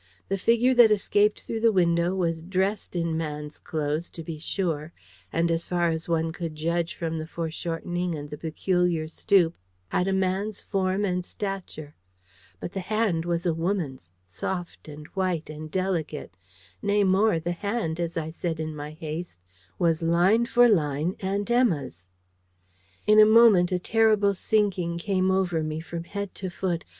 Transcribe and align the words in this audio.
The 0.29 0.37
figure 0.39 0.73
that 0.73 0.89
escaped 0.89 1.41
through 1.41 1.59
the 1.59 1.71
window 1.71 2.15
was 2.15 2.41
dressed 2.41 2.95
in 2.95 3.15
man's 3.15 3.59
clothes, 3.59 4.09
to 4.09 4.23
be 4.23 4.39
sure, 4.39 4.93
and 5.31 5.51
as 5.51 5.67
far 5.67 5.89
as 5.89 6.09
one 6.09 6.31
could 6.33 6.55
judge 6.55 6.95
from 6.95 7.19
the 7.19 7.27
foreshortening 7.27 8.15
and 8.15 8.31
the 8.31 8.37
peculiar 8.39 9.07
stoop, 9.07 9.55
had 9.89 10.07
a 10.07 10.11
man's 10.11 10.59
form 10.59 11.05
and 11.05 11.23
stature. 11.23 11.93
But 12.59 12.73
the 12.73 12.79
hand 12.79 13.25
was 13.25 13.45
a 13.45 13.53
woman's 13.53 14.09
soft, 14.25 14.87
and 14.87 15.05
white, 15.13 15.51
and 15.51 15.69
delicate: 15.69 16.33
nay 16.81 17.03
more, 17.03 17.39
the 17.39 17.51
hand, 17.51 17.99
as 17.99 18.17
I 18.17 18.31
said 18.31 18.59
in 18.59 18.75
my 18.75 18.93
haste, 18.93 19.39
was 19.77 20.01
line 20.01 20.47
for 20.47 20.67
line 20.67 21.15
Aunt 21.19 21.51
Emma's. 21.51 22.07
In 23.05 23.19
a 23.19 23.23
moment 23.27 23.71
a 23.71 23.77
terrible 23.77 24.33
sinking 24.33 24.97
came 24.97 25.29
over 25.29 25.61
me 25.61 25.79
from 25.79 26.05
head 26.05 26.33
to 26.33 26.49
foot. 26.49 26.85